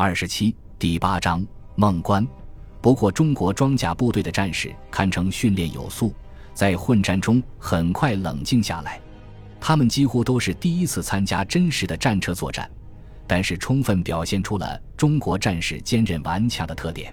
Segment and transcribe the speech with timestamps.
[0.00, 1.44] 二十七第八章
[1.74, 2.24] 孟关。
[2.80, 6.14] 不过，中国装甲部队的战士堪称训练有素，
[6.54, 9.00] 在混战中很快冷静下来。
[9.58, 12.70] 他们几乎都是第一次参加真实的战车作战，
[13.26, 17.12] 但是充分表现出了中国战士坚韧顽强的特点。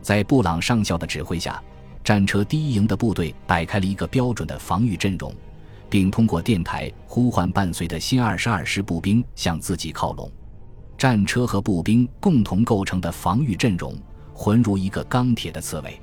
[0.00, 1.62] 在布朗上校的指挥下，
[2.02, 5.30] 战车第一营的部队摆开了一个标准的防御阵容，
[5.90, 10.32] 并通过电台呼唤伴随的新二十二师步兵向自己靠拢。
[10.96, 13.94] 战车和步兵共同构成的防御阵容，
[14.32, 16.00] 浑如一个钢铁的刺猬。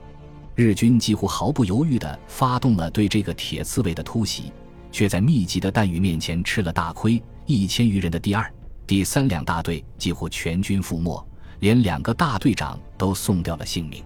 [0.54, 4.52] 日军几乎毫不犹豫地发动了对这个铁刺猬的突袭，
[4.92, 7.22] 却在密集的弹雨面前吃了大亏。
[7.46, 8.54] 一千余人的第二、
[8.86, 11.26] 第三两大队几乎全军覆没，
[11.60, 14.04] 连两个大队长都送掉了性命。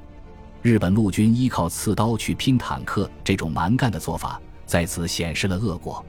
[0.61, 6.03] 日本陆军依靠刺刀去拼坦克，这种蛮干的做法，再次显示了恶果。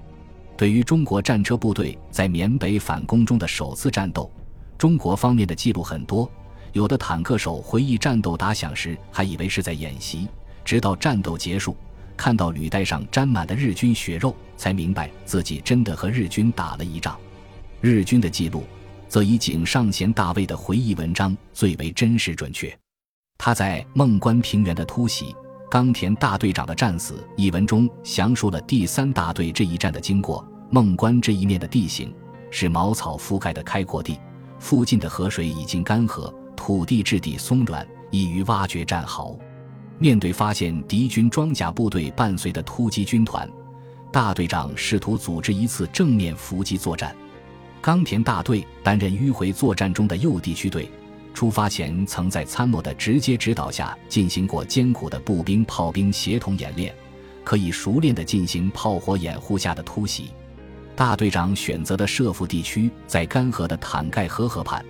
[0.56, 4.30] 对于中国战车部队在缅北反攻中的首次战斗。
[4.78, 6.30] 中国方面的记录很多，
[6.72, 10.28] 有的坦克手回忆战斗打响时还以为是在演习，
[10.64, 11.76] 直到战斗结束，
[12.16, 17.18] 看到履带上沾满的日军血肉，才明白自己真的和日军打了一仗。
[17.80, 18.64] 日军的记录
[19.08, 22.76] 则以井上贤大尉的回忆文章最为真实准确。
[23.38, 25.34] 他在《孟关平原的突袭，
[25.70, 30.46] 冈田大队长的战死》一文中详述了第三大队这一战的经过。
[30.70, 32.12] 孟关这一面的地形
[32.50, 34.18] 是茅草覆盖的开阔地。
[34.58, 39.38] 附近的河水已经干涸，土地质地松软，易于挖掘战壕。
[39.98, 43.48] 面对发现敌军装甲部队伴随的突击军团，
[44.12, 47.14] 大队长试图组织一次正面伏击作战。
[47.80, 50.90] 冈田大队担任迂回作战中的右地区队，
[51.32, 56.94] 出发前曾在参谋的直接指导下进行过艰苦的步兵炮兵协同演练，
[57.44, 60.30] 可以熟练地进行炮火掩护下的突袭。
[60.96, 64.82] 大队长选择的设伏地区在干涸的坦盖河河畔，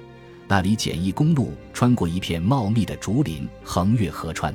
[0.47, 4.55] 那里简易公路穿过一片茂密的竹林，横越河川。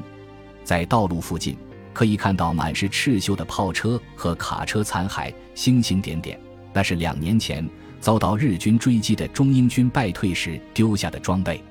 [0.63, 1.57] 在道路附近
[1.91, 6.39] 可以看到满是赤锈的炮车和卡车残骸，星星点点，
[6.71, 7.69] 那是两年前
[7.99, 11.61] 遭到日军追击的中英军败退时丢下的装备。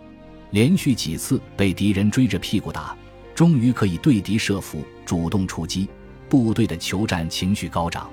[0.50, 2.94] 连续几次被敌人追着屁股打，
[3.34, 5.88] 终于可以对敌设伏，主动出击。
[6.28, 8.10] 部队的求战情绪高涨。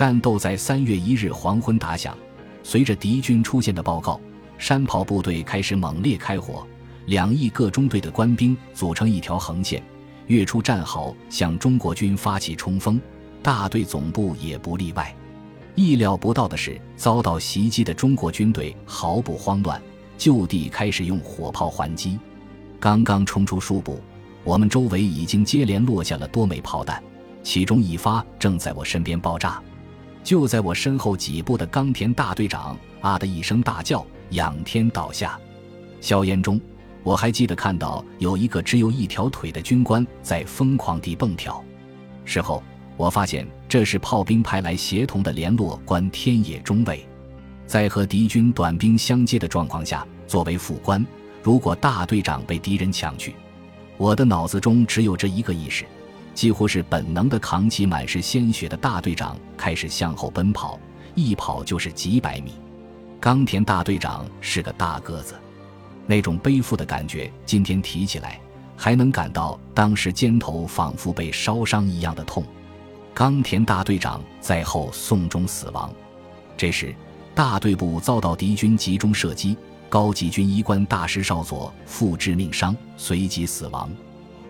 [0.00, 2.16] 战斗在三月一日黄昏打响，
[2.62, 4.18] 随着敌军出现的报告，
[4.56, 6.66] 山炮部队开始猛烈开火。
[7.04, 9.82] 两翼各中队的官兵组成一条横线，
[10.26, 12.98] 跃出战壕向中国军发起冲锋。
[13.42, 15.14] 大队总部也不例外。
[15.74, 19.78] 意料不到的是，遭到袭击的中国军队毫不慌乱，
[20.16, 22.18] 就地开始用火炮还击。
[22.78, 24.00] 刚刚冲出数步，
[24.44, 27.02] 我们周围已经接连落下了多枚炮弹，
[27.42, 29.62] 其中一发正在我身边爆炸。
[30.22, 35.38] 就在我身后几步的冈田大队长啊的一声大叫，仰天倒下。
[36.00, 36.60] 硝烟中，
[37.02, 41.62] 我还记得看到有一个只有一条腿的军官在疯狂地蹦跳。
[42.24, 42.62] 事后，
[42.96, 47.06] 我发现这是炮兵派来协同的联络官天野中尉。
[47.66, 51.04] 在和敌军短兵相接的状况下，作为副官，
[51.42, 53.34] 如果大队长被敌人抢去，
[53.96, 55.84] 我的脑子中只有这一个意识。
[56.40, 60.80] 几乎是本能地扛起满是鲜血的大队长，开始向后奔跑，
[61.14, 62.54] 一跑就是几百米。
[63.20, 65.34] 冈田大队长是个大个子，
[66.06, 68.40] 那种背负的感觉，今天提起来
[68.74, 72.42] 还能感到当时肩头仿佛被烧伤一样的痛。
[73.12, 75.92] 冈田大队长在后送终死亡。
[76.56, 76.94] 这时，
[77.34, 79.58] 大队部遭到敌军集中射击，
[79.90, 83.90] 高级军医官大师少佐负致命伤，随即死亡。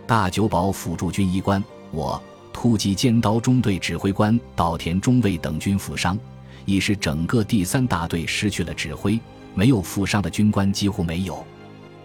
[0.06, 1.62] 大久保辅助军医官，
[1.92, 2.20] 我
[2.52, 6.18] 突击尖刀中队指挥官岛田中尉等军负伤，
[6.64, 9.18] 已使整个第三大队失去了指挥。
[9.54, 11.44] 没有负伤的军官几乎没有。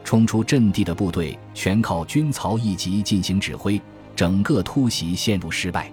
[0.03, 3.79] 冲出阵地的部队全靠军曹一级进行指挥，
[4.15, 5.91] 整个突袭陷入失败。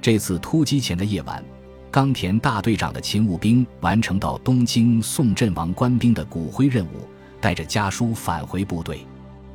[0.00, 1.42] 这次突击前的夜晚，
[1.90, 7.08] 冈田大队长的勤务兵完成到东京送阵亡官兵的骨灰任务，
[7.40, 9.06] 带着家书返回部队。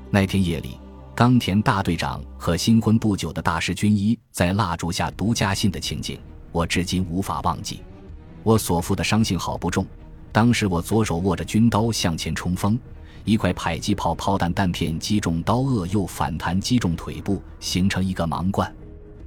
[0.10, 0.78] 那天夜里。
[1.19, 6.18] 冈田大队长和新婚不久的大师军医在蜡烛下读家信的情景，
[6.54, 7.81] 我至今无法忘记。
[8.42, 9.86] 我所负的伤幸好不重，
[10.31, 12.80] 当时我左手握着军刀向前冲锋，
[13.25, 18.74] 一块迫击炮炮弹弹片击中刀颚，又反弹击中腿部，形成一个盲罐。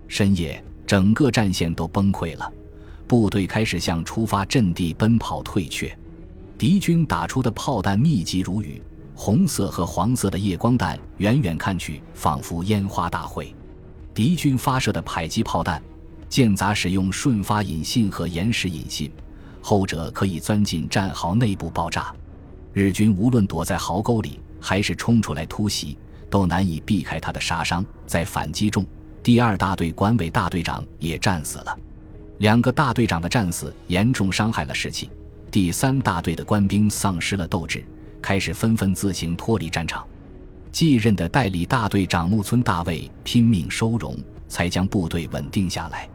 [0.08, 2.50] 深夜，整个战线都崩溃了，
[3.06, 5.94] 部队开始向出发阵地奔跑退却，
[6.56, 8.82] 敌军打出的炮弹密集如雨。
[9.24, 13.54] 红色和黄色的夜光弹，远远看去仿佛烟花大会。
[14.12, 15.80] 敌军发射的迫击炮弹，
[16.28, 19.12] 间杂使用瞬发引信和延时引信，
[19.60, 22.12] 后者可以钻进战壕内部爆炸。
[22.72, 25.96] 日军无论躲在壕沟里，还是冲出来突袭，
[26.28, 27.86] 都难以避开他的杀伤。
[28.08, 28.84] 在反击中，
[29.22, 31.78] 第二大队管委大队长也战死了。
[32.38, 35.08] 两个大队长的战死严重伤害了士气。
[35.48, 37.84] 第三大队的官兵丧失了斗志，
[38.22, 40.06] 开始纷纷自行脱离战场。
[40.70, 44.16] 继任的代理大队长木村大卫拼命收容，
[44.48, 46.08] 才将部队稳定下来。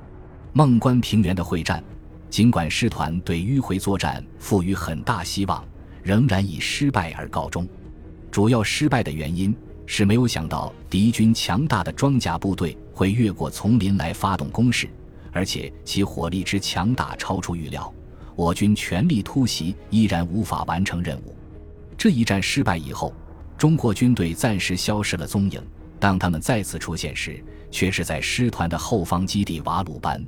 [0.54, 1.84] 孟关平原的会战，
[2.32, 5.64] 尽管师团对迂回作战赋予很大希望，
[6.02, 7.68] 仍然以失败而告终。
[8.32, 9.56] 主要失败的原因
[9.86, 14.90] 是没有想到敌军强大的装甲部队会越过丛林来发动攻势，
[15.32, 17.94] 而且其火力之强大超出预料。
[18.36, 21.36] 我军全力突袭依然无法完成任务。
[21.98, 23.14] 这一战失败以后，
[23.58, 25.62] 中国军队暂时消失了踪影。
[26.00, 30.24] 当他们再次出现时，却是在师团的后方基地瓦鲁班。